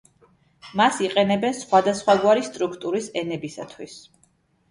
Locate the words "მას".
0.79-0.95